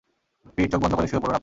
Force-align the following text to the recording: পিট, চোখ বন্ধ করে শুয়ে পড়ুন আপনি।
পিট, 0.55 0.67
চোখ 0.71 0.79
বন্ধ 0.81 0.93
করে 0.95 1.07
শুয়ে 1.07 1.21
পড়ুন 1.21 1.35
আপনি। 1.35 1.39